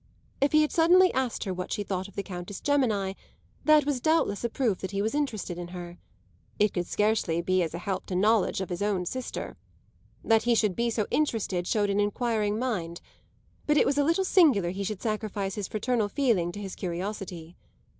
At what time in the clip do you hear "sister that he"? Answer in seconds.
9.05-10.55